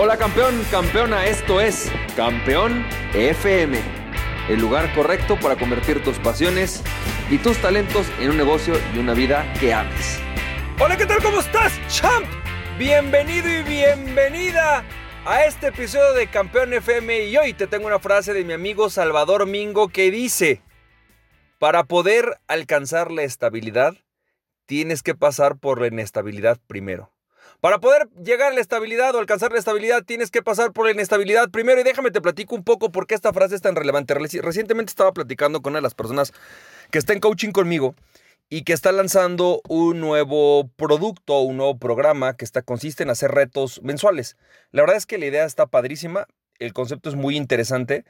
[0.00, 3.80] Hola campeón, campeona, esto es Campeón FM,
[4.48, 6.84] el lugar correcto para convertir tus pasiones
[7.28, 10.20] y tus talentos en un negocio y una vida que ames.
[10.78, 11.20] Hola, ¿qué tal?
[11.20, 12.24] ¿Cómo estás, champ?
[12.78, 14.84] Bienvenido y bienvenida
[15.26, 18.90] a este episodio de Campeón FM y hoy te tengo una frase de mi amigo
[18.90, 20.62] Salvador Mingo que dice,
[21.58, 23.96] para poder alcanzar la estabilidad,
[24.64, 27.10] tienes que pasar por la inestabilidad primero.
[27.60, 30.92] Para poder llegar a la estabilidad o alcanzar la estabilidad, tienes que pasar por la
[30.92, 31.80] inestabilidad primero.
[31.80, 34.14] Y déjame te platico un poco por qué esta frase es tan relevante.
[34.14, 36.32] Recientemente estaba platicando con una de las personas
[36.90, 37.94] que está en coaching conmigo
[38.50, 43.30] y que está lanzando un nuevo producto, un nuevo programa que está, consiste en hacer
[43.30, 44.36] retos mensuales.
[44.70, 46.26] La verdad es que la idea está padrísima,
[46.58, 48.04] el concepto es muy interesante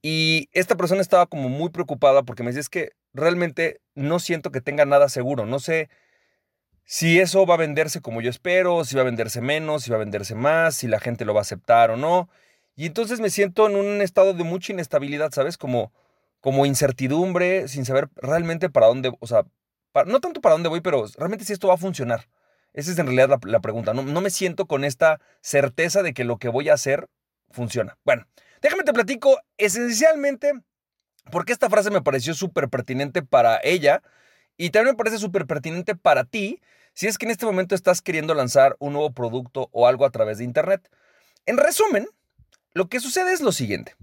[0.00, 4.50] y esta persona estaba como muy preocupada porque me dice es que realmente no siento
[4.50, 5.88] que tenga nada seguro, no sé
[6.84, 9.96] si eso va a venderse como yo espero, si va a venderse menos, si va
[9.96, 12.28] a venderse más, si la gente lo va a aceptar o no.
[12.76, 15.56] Y entonces me siento en un estado de mucha inestabilidad, ¿sabes?
[15.56, 15.92] Como,
[16.40, 19.44] como incertidumbre, sin saber realmente para dónde, o sea,
[20.06, 22.28] no tanto para dónde voy, pero realmente si esto va a funcionar.
[22.72, 23.94] Esa es en realidad la, pregunta.
[23.94, 27.08] No, no, me siento con esta certeza de que lo que voy a hacer
[27.50, 27.96] funciona.
[28.04, 28.26] Bueno,
[28.60, 30.52] déjame te platico esencialmente
[31.30, 34.02] porque esta frase me pareció súper pertinente para ella
[34.56, 36.60] y también me parece súper pertinente para ti
[36.94, 40.10] si es que en este momento estás queriendo lanzar un nuevo producto o algo a
[40.10, 40.88] través de Internet.
[41.44, 42.08] En resumen,
[42.72, 43.94] lo que sucede es lo siguiente.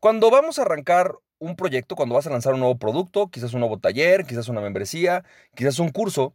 [0.00, 3.60] Cuando vamos a arrancar un proyecto, cuando vas a lanzar un nuevo producto, quizás un
[3.60, 6.34] nuevo taller, quizás una membresía, quizás un curso,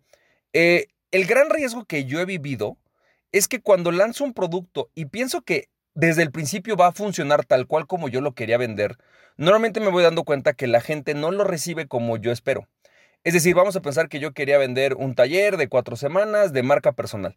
[0.53, 2.77] eh, el gran riesgo que yo he vivido
[3.31, 7.45] es que cuando lanzo un producto y pienso que desde el principio va a funcionar
[7.45, 8.97] tal cual como yo lo quería vender,
[9.37, 12.67] normalmente me voy dando cuenta que la gente no lo recibe como yo espero.
[13.25, 16.63] Es decir, vamos a pensar que yo quería vender un taller de cuatro semanas de
[16.63, 17.35] marca personal.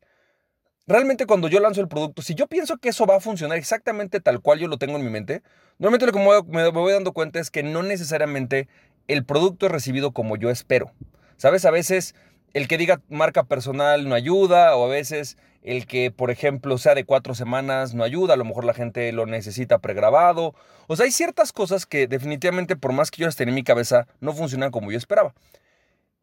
[0.86, 4.20] Realmente cuando yo lanzo el producto, si yo pienso que eso va a funcionar exactamente
[4.20, 5.42] tal cual yo lo tengo en mi mente,
[5.78, 8.68] normalmente lo que me voy dando cuenta es que no necesariamente
[9.08, 10.92] el producto es recibido como yo espero.
[11.36, 11.64] ¿Sabes?
[11.64, 12.14] A veces
[12.52, 16.94] el que diga marca personal no ayuda o a veces el que, por ejemplo, sea
[16.94, 20.54] de cuatro semanas no ayuda, a lo mejor la gente lo necesita pregrabado.
[20.86, 23.64] O sea, hay ciertas cosas que definitivamente por más que yo las tenía en mi
[23.64, 25.34] cabeza no funcionan como yo esperaba.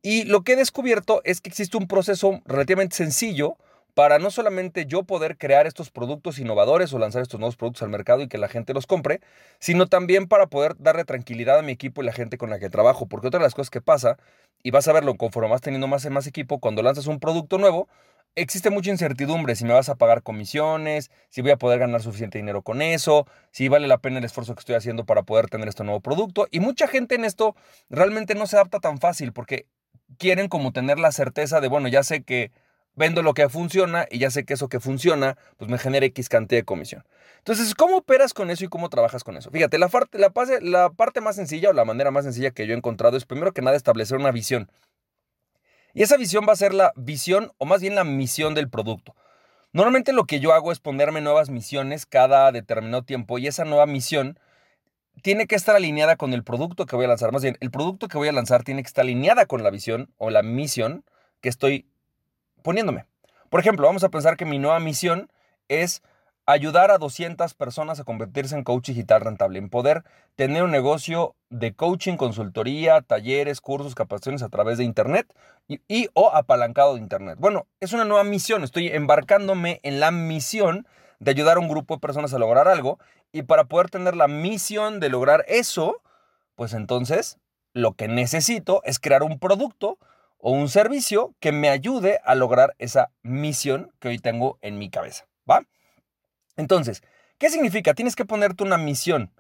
[0.02, 3.58] Y lo que he descubierto es que existe un proceso relativamente sencillo
[3.96, 7.90] para no solamente yo poder crear estos productos innovadores o lanzar estos nuevos productos al
[7.90, 9.20] mercado y que la gente los compre,
[9.60, 12.70] sino también para poder darle tranquilidad a mi equipo y la gente con la que
[12.70, 13.08] trabajo.
[13.08, 14.18] Porque otra de las cosas que pasa,
[14.64, 17.58] y vas a verlo conforme vas teniendo más y más equipo, cuando lanzas un producto
[17.58, 17.90] nuevo,
[18.36, 22.38] existe mucha incertidumbre si me vas a pagar comisiones, si voy a poder ganar suficiente
[22.38, 25.68] dinero con eso, si vale la pena el esfuerzo que estoy haciendo para poder tener
[25.68, 26.48] este nuevo producto.
[26.52, 27.56] Y mucha gente en esto
[27.90, 29.66] realmente no se adapta tan fácil porque
[30.18, 32.52] quieren como tener la certeza de, bueno, ya sé que
[32.96, 36.30] vendo lo que funciona y ya sé que eso que funciona, pues me genera X
[36.30, 37.06] cantidad de comisión.
[37.38, 39.50] Entonces, ¿cómo operas con eso y cómo trabajas con eso?
[39.52, 40.31] Fíjate, la parte, la,
[40.62, 43.53] la parte más sencilla o la manera más sencilla que yo he encontrado es primero
[43.53, 44.69] que nada establecer una visión.
[45.94, 49.16] Y esa visión va a ser la visión o más bien la misión del producto.
[49.72, 53.86] Normalmente lo que yo hago es ponerme nuevas misiones cada determinado tiempo y esa nueva
[53.86, 54.40] misión
[55.19, 57.31] tiene que estar alineada con el producto que voy a lanzar.
[57.31, 60.12] Más bien, el producto que voy a lanzar tiene que estar alineada con la visión
[60.18, 61.03] o la misión
[61.41, 61.85] que estoy
[62.62, 63.06] poniéndome.
[63.50, 65.31] Por ejemplo, vamos a pensar que mi nueva misión
[65.68, 66.02] es
[66.46, 70.03] ayudar a 200 personas a convertirse en coach digital rentable, en poder
[70.35, 75.31] tener un negocio de coaching, consultoría, talleres, cursos, capacitaciones a través de Internet
[75.68, 77.38] y, y, o apalancado de Internet.
[77.40, 80.88] Bueno, es una nueva misión, estoy embarcándome en la misión
[81.19, 82.97] de ayudar a un grupo de personas a lograr algo
[83.32, 86.02] y para poder tener la misión de lograr eso,
[86.56, 87.38] pues entonces
[87.74, 89.98] lo que necesito es crear un producto
[90.38, 94.90] o un servicio que me ayude a lograr esa misión que hoy tengo en mi
[94.90, 95.64] cabeza, ¿va?
[96.56, 97.04] Entonces,
[97.38, 97.94] ¿qué significa?
[97.94, 99.32] Tienes que ponerte una misión.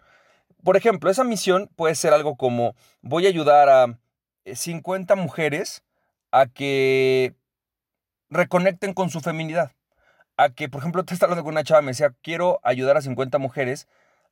[0.63, 3.97] Por ejemplo, esa misión puede ser algo como voy a ayudar a
[4.45, 5.83] 50 eh, mujeres
[6.31, 7.33] a que
[8.29, 9.71] reconecten con su feminidad.
[10.39, 13.01] A que, por ejemplo, te estaba hablando con una chava, me decía, quiero ayudar a
[13.01, 13.89] 50 mujeres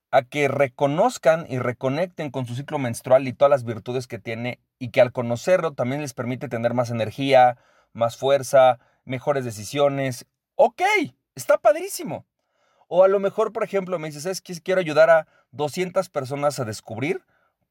[0.09, 4.61] a que reconozcan y reconecten con su ciclo menstrual y todas las virtudes que tiene
[4.79, 7.57] y que al conocerlo también les permite tener más energía,
[7.91, 10.25] más fuerza, mejores decisiones.
[10.55, 10.81] Ok,
[11.35, 12.25] está padrísimo.
[12.87, 16.57] O a lo mejor, por ejemplo, me dices, es que quiero ayudar a 200 personas
[16.61, 17.21] a descubrir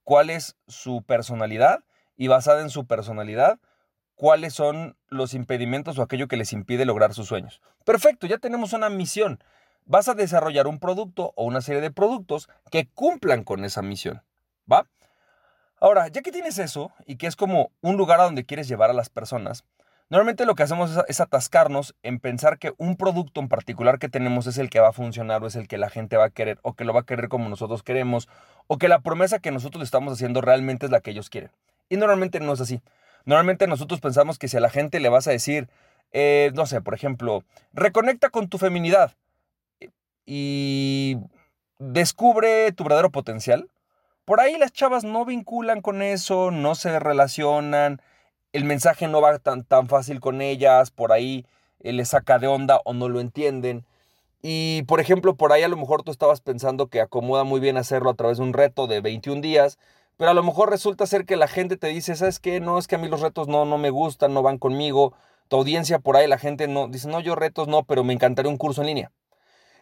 [0.04, 1.84] cuál es su personalidad
[2.18, 3.60] y basada en su personalidad,
[4.16, 7.60] cuáles son los impedimentos o aquello que les impide lograr sus sueños.
[7.84, 9.38] Perfecto, ya tenemos una misión
[9.86, 14.22] vas a desarrollar un producto o una serie de productos que cumplan con esa misión.
[14.70, 14.86] ¿Va?
[15.80, 18.90] Ahora, ya que tienes eso y que es como un lugar a donde quieres llevar
[18.90, 19.64] a las personas,
[20.08, 24.46] Normalmente lo que hacemos es, atascarnos en pensar que un producto en particular que tenemos
[24.46, 26.60] es el que va a funcionar o es el que la gente va a querer
[26.62, 28.28] o que lo va a querer como nosotros queremos
[28.68, 31.50] o que la promesa que nosotros estamos haciendo realmente es la que ellos quieren.
[31.88, 32.82] Y normalmente no es así.
[33.26, 35.68] Normalmente nosotros pensamos que si a la gente le vas a decir,
[36.12, 39.14] eh, no sé, por ejemplo, reconecta con tu feminidad
[40.24, 41.18] y
[41.78, 43.68] descubre tu verdadero potencial,
[44.24, 48.00] por ahí las chavas no vinculan con eso, no se relacionan,
[48.52, 51.44] el mensaje no va tan, tan fácil con ellas, por ahí
[51.80, 53.84] eh, le saca de onda o no lo entienden.
[54.40, 57.76] Y por ejemplo, por ahí a lo mejor tú estabas pensando que acomoda muy bien
[57.76, 59.78] hacerlo a través de un reto de 21 días,
[60.16, 62.60] pero a lo mejor resulta ser que la gente te dice, ¿sabes qué?
[62.60, 65.14] No, es que a mí los retos no, no me gustan, no van conmigo.
[65.48, 68.50] Tu audiencia por ahí, la gente no dice, no, yo retos no, pero me encantaría
[68.50, 69.12] un curso en línea.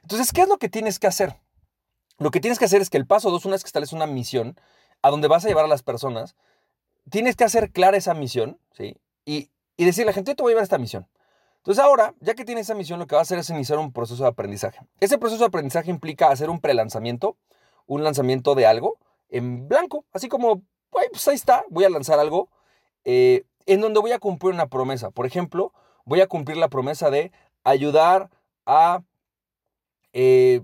[0.02, 1.36] Entonces, ¿qué es lo que tienes que hacer?
[2.18, 4.06] Lo que tienes que hacer es que el paso dos, una vez que estableces una
[4.06, 4.58] misión
[5.02, 6.36] a donde vas a llevar a las personas,
[7.10, 8.96] tienes que hacer clara esa misión, ¿sí?
[9.24, 11.08] Y, y decirle a la gente, yo te voy a llevar a esta misión.
[11.58, 13.92] Entonces ahora, ya que tienes esa misión, lo que va a hacer es iniciar un
[13.92, 14.80] proceso de aprendizaje.
[15.00, 17.38] Ese proceso de aprendizaje implica hacer un prelanzamiento,
[17.86, 18.98] un lanzamiento de algo
[19.28, 22.48] en blanco, así como, pues ahí está, voy a lanzar algo
[23.04, 25.10] eh, en donde voy a cumplir una promesa.
[25.10, 25.72] Por ejemplo,
[26.04, 27.32] voy a cumplir la promesa de
[27.64, 28.30] ayudar
[28.66, 29.02] a
[30.12, 30.62] eh,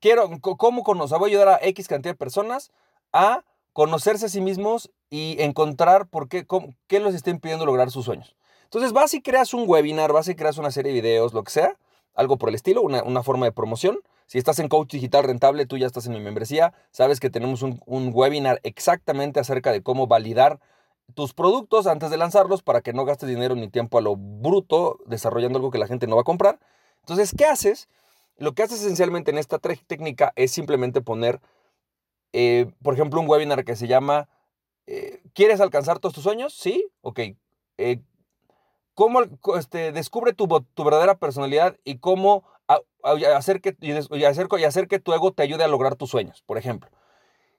[0.00, 1.18] quiero, ¿cómo conocer?
[1.18, 2.72] Voy a ayudar a X cantidad de personas
[3.12, 6.46] a conocerse a sí mismos y encontrar por qué,
[6.88, 8.36] qué los está impidiendo lograr sus sueños.
[8.64, 11.52] Entonces vas y creas un webinar, vas y creas una serie de videos, lo que
[11.52, 11.76] sea,
[12.14, 14.00] algo por el estilo, una, forma de promoción.
[14.32, 17.60] Si estás en Coach Digital Rentable, tú ya estás en mi membresía, sabes que tenemos
[17.60, 17.82] un,
[18.14, 20.58] webinar exactamente acerca de cómo validar
[21.12, 25.00] tus productos antes de lanzarlos para que no gastes dinero ni tiempo a lo bruto
[25.04, 26.60] desarrollando algo que la gente no va a comprar.
[27.00, 27.90] Entonces, ¿qué haces?
[28.38, 31.42] Lo que haces esencialmente en esta técnica es simplemente poner,
[32.32, 34.30] eh, por ejemplo, un webinar que se llama
[34.86, 36.54] eh, ¿Quieres alcanzar todos tus sueños?
[36.54, 37.20] Sí, ok.
[37.76, 38.00] Eh,
[38.94, 39.20] ¿Cómo
[39.58, 42.44] este, descubre tu, verdadera personalidad y cómo
[43.36, 43.92] hacer, que, y
[44.24, 46.90] hacer, y hacer que tu ego te ayude a lograr tus sueños, por ejemplo?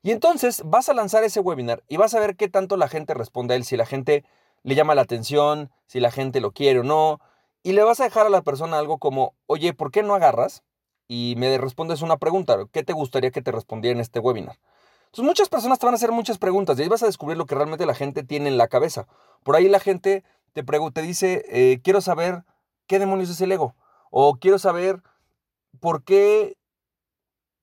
[0.02, 3.14] Y entonces vas a lanzar ese webinar y vas a ver qué tanto la gente
[3.14, 4.26] responde a él, si la gente
[4.64, 7.20] le llama la atención, si la gente lo quiere o no,
[7.64, 10.64] y le vas a dejar a la persona algo como, oye, ¿por qué no agarras?
[11.08, 14.60] Y me respondes una pregunta, ¿qué te gustaría que te respondiera en este webinar?
[15.06, 17.46] Entonces muchas personas te van a hacer muchas preguntas y ahí vas a descubrir lo
[17.46, 19.08] que realmente la gente tiene en la cabeza.
[19.44, 20.24] Por ahí la gente
[20.54, 22.44] te, te dice, eh, quiero saber
[22.88, 23.76] qué demonios es el ego.
[24.16, 25.02] O quiero saber
[25.80, 26.56] por qué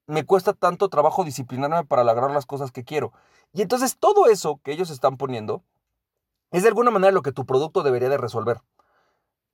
[0.08, 3.12] me cuesta tanto trabajo disciplinarme para lograr las cosas que quiero.
[3.52, 5.62] Y entonces todo eso que ellos están poniendo
[6.50, 8.61] es de alguna manera lo que tu producto debería de resolver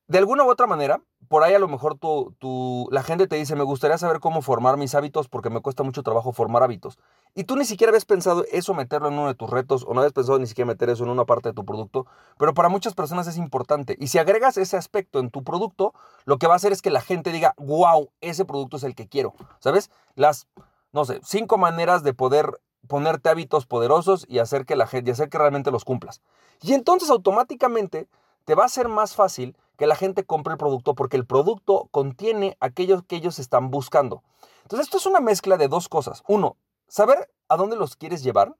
[0.07, 3.55] de alguna u otra manera, por ahí a lo mejor tú, la gente te dice,
[3.55, 6.97] me gustaría saber cómo formar mis hábitos porque me cuesta mucho trabajo formar hábitos.
[7.35, 9.99] Y tú ni siquiera habías pensado eso meterlo en uno de tus retos o no
[9.99, 12.05] habías pensado ni siquiera meter eso en una parte de tu producto,
[12.37, 13.95] pero para muchas personas es importante.
[13.99, 15.93] Y si agregas ese aspecto en tu producto,
[16.25, 18.95] lo que va a hacer es que la gente diga, wow, ese producto es el
[18.95, 19.33] que quiero.
[19.59, 19.91] ¿Sabes?
[20.15, 20.47] Las,
[20.91, 25.13] no sé, cinco maneras de poder ponerte hábitos poderosos y hacer que la gente, y
[25.13, 26.21] hacer que realmente los cumplas.
[26.61, 28.07] Y entonces automáticamente
[28.47, 31.89] te va a ser más fácil que la gente compre el producto porque el producto
[31.91, 34.23] contiene aquello que ellos están buscando.
[34.61, 36.23] Entonces, esto es una mezcla de dos cosas.
[36.29, 36.55] Uno,
[36.87, 38.55] saber a dónde los quieres llevar,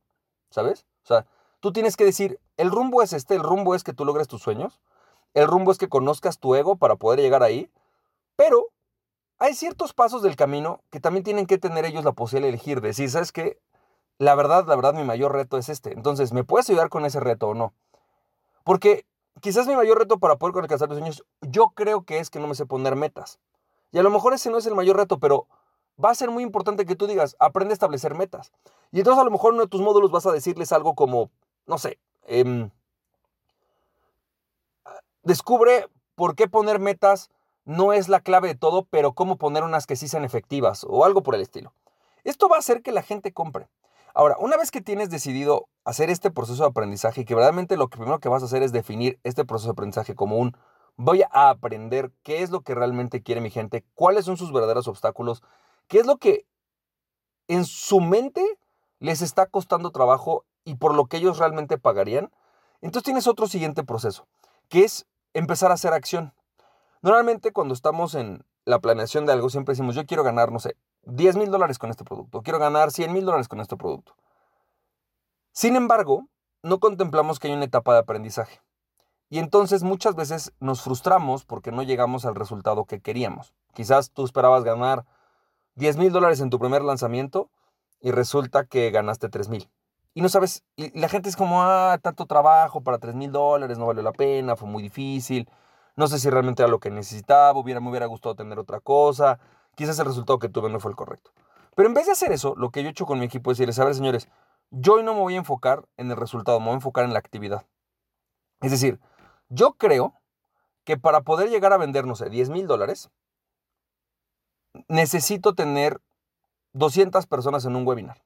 [0.49, 0.85] ¿sabes?
[1.05, 1.25] O sea,
[1.61, 4.41] tú tienes que decir, el rumbo es este, el rumbo es que tú logres tus
[4.41, 4.81] sueños,
[5.33, 7.71] el rumbo es que conozcas tu ego para poder llegar ahí,
[8.35, 8.67] pero
[9.39, 12.81] hay ciertos pasos del camino que también tienen que tener ellos la posibilidad de elegir,
[12.81, 13.57] decir, ¿sabes qué?
[14.17, 15.93] La verdad, la verdad, mi mayor reto es este.
[15.93, 17.73] Entonces, ¿me puedes ayudar con ese reto o no?
[18.65, 19.06] Porque
[19.41, 22.47] quizás mi mayor reto para poder alcanzar mis sueños, yo creo que es que no
[22.47, 23.39] me sé poner metas.
[23.91, 25.47] Y a lo mejor ese no es el mayor reto, pero
[26.03, 28.51] va a ser muy importante que tú digas, aprende a establecer metas.
[28.91, 31.29] Y entonces a lo mejor uno de tus módulos vas a decirles algo como,
[31.65, 32.69] no sé, em,
[35.23, 37.29] descubre por qué poner metas
[37.65, 41.03] no es la clave de todo, pero cómo poner unas que sí sean efectivas o
[41.03, 41.73] algo por el estilo.
[42.23, 43.67] Esto va a hacer que la gente compre.
[44.13, 47.87] Ahora, una vez que tienes decidido hacer este proceso de aprendizaje y que verdaderamente lo
[47.87, 50.53] que primero que vas a hacer es definir este proceso de aprendizaje como un
[50.97, 54.89] voy a aprender qué es lo que realmente quiere mi gente, cuáles son sus verdaderos
[54.89, 55.43] obstáculos,
[55.87, 56.45] qué es lo que
[57.47, 58.43] en su mente
[58.99, 62.31] les está costando trabajo y por lo que ellos realmente pagarían.
[62.81, 64.27] Entonces tienes otro siguiente proceso,
[64.67, 66.33] que es empezar a hacer acción.
[67.01, 70.75] Normalmente cuando estamos en la planeación de algo siempre decimos, yo quiero ganar, no sé,
[71.03, 74.16] 10 mil dólares con este producto, quiero ganar 100 mil dólares con este producto.
[75.57, 76.27] Sin embargo,
[76.61, 78.61] no contemplamos que hay una etapa de aprendizaje.
[79.27, 83.55] Y entonces muchas veces nos frustramos porque no llegamos al resultado que queríamos.
[83.73, 85.03] Quizás tú esperabas ganar
[85.73, 87.49] 10 mil dólares en tu primer lanzamiento
[87.99, 89.67] y resulta que ganaste 3 mil.
[90.13, 93.87] y no sabes, la gente es como, ah, tanto trabajo para 3 mil dólares, no
[93.87, 95.49] valió la pena, fue muy difícil,
[95.95, 99.39] no sé si realmente era lo que necesitaba, hubiera, me hubiera gustado tener otra cosa,
[99.73, 101.31] quizás el resultado que tuve no fue el correcto.
[101.75, 103.57] Pero en vez de hacer eso, lo que yo he hecho con mi equipo es
[103.57, 104.29] decirles, a ver señores,
[104.71, 107.13] yo hoy no me voy a enfocar en el resultado, me voy a enfocar en
[107.13, 107.65] la actividad.
[108.61, 108.99] Es decir,
[109.49, 110.13] yo creo
[110.83, 113.09] que para poder llegar a vender, no sé, 10 mil dólares,
[114.87, 116.01] necesito tener
[116.73, 118.23] 200 personas en un webinar.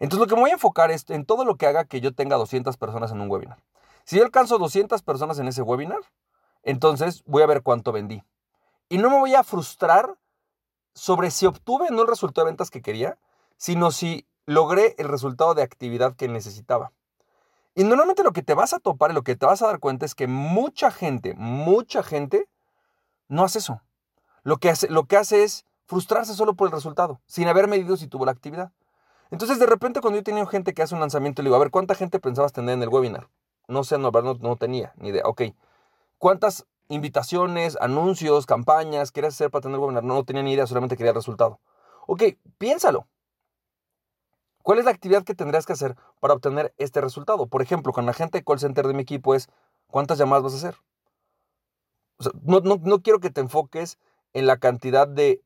[0.00, 2.14] Entonces lo que me voy a enfocar es en todo lo que haga que yo
[2.14, 3.62] tenga 200 personas en un webinar.
[4.04, 6.00] Si yo alcanzo 200 personas en ese webinar,
[6.62, 8.22] entonces voy a ver cuánto vendí.
[8.88, 10.16] Y no me voy a frustrar
[10.94, 13.18] sobre si obtuve no el resultado de ventas que quería,
[13.56, 16.90] sino si logré el resultado de actividad que necesitaba.
[17.74, 19.78] Y normalmente lo que te vas a topar y lo que te vas a dar
[19.78, 22.48] cuenta es que mucha gente, mucha gente
[23.28, 23.82] no hace eso.
[24.44, 27.98] Lo que hace, lo que hace es frustrarse solo por el resultado, sin haber medido
[27.98, 28.72] si tuvo la actividad.
[29.30, 31.60] Entonces, de repente, cuando yo he tenido gente que hace un lanzamiento, le digo, a
[31.60, 33.28] ver, ¿cuánta gente pensabas tener en el webinar?
[33.68, 35.24] No sé, no, no, no tenía ni idea.
[35.26, 35.42] Ok,
[36.16, 40.04] ¿cuántas invitaciones, anuncios, campañas querías hacer para tener el webinar?
[40.04, 41.60] No, no tenía ni idea, solamente quería resultado.
[42.06, 42.22] Ok,
[42.56, 43.06] piénsalo.
[44.62, 47.46] ¿Cuál es la actividad que tendrías que hacer para obtener este resultado?
[47.46, 49.48] Por ejemplo, con la gente de call center de mi equipo es,
[49.86, 50.76] ¿cuántas llamadas vas a hacer?
[52.42, 53.96] no, no quiero que te enfoques
[54.32, 55.40] en la cantidad de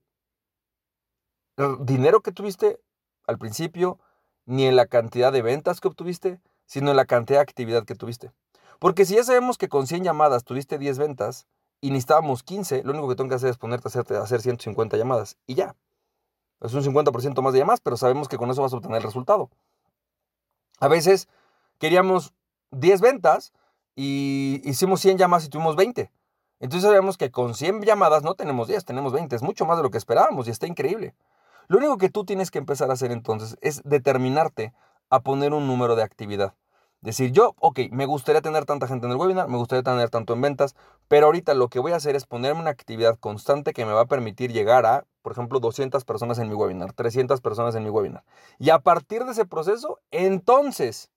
[1.80, 2.80] dinero que tuviste
[3.26, 3.98] al principio,
[4.46, 7.94] ni en la cantidad de ventas que obtuviste, sino en la cantidad de actividad que
[7.94, 8.32] tuviste.
[8.78, 11.46] Porque si ya sabemos que con 100 llamadas tuviste 10 ventas
[11.80, 15.36] y necesitábamos 15, lo único que tengo que hacer es ponerte a hacer, 150 llamadas
[15.46, 15.76] y ya.
[16.62, 19.02] Es un 50% más de llamadas, pero sabemos que con eso vas a obtener el
[19.02, 19.50] resultado.
[20.78, 21.28] A veces
[21.78, 22.32] queríamos
[22.70, 23.52] 10 ventas
[23.96, 26.10] y hicimos 100 llamadas y tuvimos 20.
[26.60, 29.34] Entonces sabemos que con 100 llamadas no tenemos 10, tenemos 20.
[29.34, 31.14] Es mucho más de lo que esperábamos y está increíble.
[31.66, 34.72] Lo único que tú tienes que empezar a hacer entonces es determinarte
[35.10, 36.54] a poner un número de actividad.
[37.02, 40.34] Decir, yo, ok, me gustaría tener tanta gente en el webinar, me gustaría tener tanto
[40.34, 40.76] en ventas,
[41.08, 44.02] pero ahorita lo que voy a hacer es ponerme una actividad constante que me va
[44.02, 47.90] a permitir llegar a, por ejemplo, 200 personas en mi webinar, 300 personas en mi
[47.90, 48.22] webinar.
[48.60, 51.10] Y a partir de ese proceso, entonces,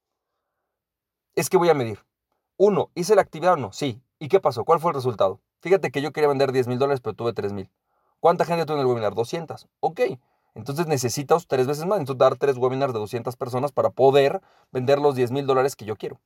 [1.35, 2.03] es que voy a medir.
[2.57, 3.71] Uno, ¿hice la actividad o no?
[3.71, 4.01] Sí.
[4.17, 4.63] ¿Y qué pasó?
[4.63, 5.39] ¿Cuál fue el resultado?
[5.59, 7.69] Fíjate que yo quería vender 10 mil dólares, pero tuve 3 mil.
[8.19, 9.13] ¿Cuánta gente tuve en el webinar?
[9.13, 9.67] 200.
[9.81, 10.01] Ok.
[10.55, 11.99] Entonces necesitas tres veces más.
[11.99, 15.85] Entonces dar tres webinars de 200 personas para poder vender los 10 mil dólares que
[15.85, 16.19] yo quiero.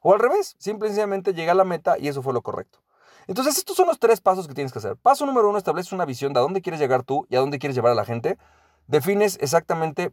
[0.00, 2.80] O al revés, simplemente llega a la meta y eso fue lo correcto.
[3.28, 4.96] Entonces estos son los tres pasos que tienes que hacer.
[4.96, 7.58] Paso número uno, estableces una visión de a dónde quieres llegar tú y a dónde
[7.58, 8.36] quieres llevar a la gente.
[8.88, 10.12] Defines exactamente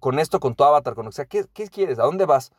[0.00, 1.98] con esto, con tu avatar, con o sea, ¿qué, qué quieres?
[1.98, 2.50] ¿A dónde vas?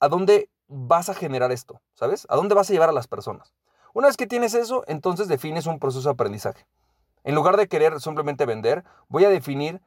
[0.00, 1.80] ¿A dónde vas a generar esto?
[1.94, 2.26] ¿Sabes?
[2.28, 3.52] ¿A dónde vas a llevar a las personas?
[3.92, 6.66] Una vez que tienes eso, entonces defines un proceso de aprendizaje.
[7.24, 9.80] En lugar de querer simplemente vender, voy a definir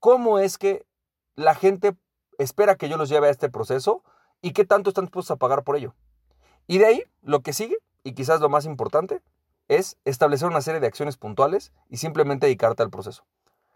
[0.00, 0.84] cómo es que
[1.36, 1.96] la gente
[2.38, 4.02] espera que yo los lleve a este proceso
[4.42, 5.94] y qué tanto están dispuestos a pagar por ello.
[6.66, 9.22] Y de ahí, lo que sigue, y quizás lo más importante,
[9.68, 13.24] es establecer una serie de acciones puntuales y simplemente dedicarte al proceso.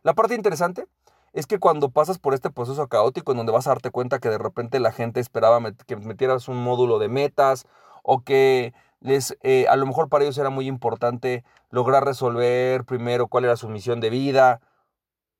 [0.02, 0.86] La parte interesante
[1.32, 4.28] es que cuando pasas por este proceso caótico en donde vas a darte cuenta que
[4.28, 7.66] de repente la gente esperaba que metieras un módulo de metas
[8.02, 13.28] o que les, eh, a lo mejor para ellos era muy importante lograr resolver primero
[13.28, 14.60] cuál era su misión de vida.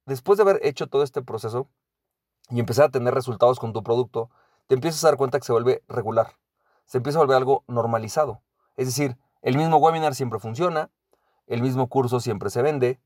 [0.07, 1.69] Después de haber hecho todo este proceso
[2.51, 4.31] y empezar a tener resultados con tu producto,
[4.67, 6.35] te empiezas a dar cuenta que se vuelve regular.
[6.85, 8.43] Se empieza a volver algo normalizado.
[8.77, 10.91] Es decir, el mismo webinar siempre funciona,
[11.47, 13.01] el mismo curso siempre se vende,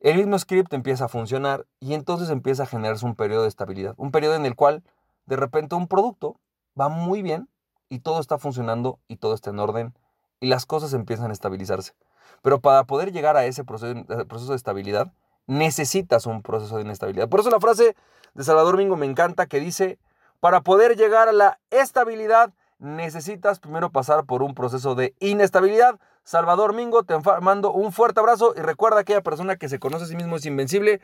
[0.00, 3.94] el mismo script empieza a funcionar y entonces empieza a generarse un periodo de estabilidad.
[3.96, 4.82] Un periodo en el cual
[5.26, 6.38] de repente un producto
[6.78, 7.48] va muy bien
[7.88, 9.94] y todo está funcionando y todo está en orden
[10.40, 11.94] y las cosas empiezan a estabilizarse.
[12.42, 15.12] Pero para poder llegar a ese proceso, proceso de estabilidad,
[15.46, 17.28] necesitas un proceso de inestabilidad.
[17.28, 17.96] Por eso la frase
[18.34, 19.98] de Salvador Mingo me encanta que dice,
[20.40, 25.98] para poder llegar a la estabilidad, necesitas primero pasar por un proceso de inestabilidad.
[26.24, 30.08] Salvador Mingo, te mando un fuerte abrazo y recuerda aquella persona que se conoce a
[30.08, 31.00] sí mismo es invencible,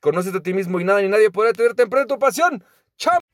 [0.00, 2.64] conoces a ti mismo y nada ni nadie podrá tenerte en tu pasión.
[2.96, 3.33] ¡Chao!